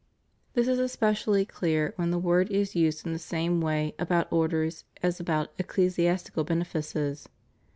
This 0.53 0.67
is 0.67 0.79
especially 0.79 1.45
clear 1.45 1.93
when 1.95 2.09
the 2.09 2.17
word 2.17 2.49
is 2.49 2.75
used 2.75 3.05
in 3.05 3.13
the 3.13 3.19
same 3.19 3.61
way 3.61 3.93
about 3.99 4.33
orders 4.33 4.83
as 5.03 5.19
about 5.19 5.55
"ecclesias 5.59 6.23
tical 6.27 6.43
benefices." 6.43 7.29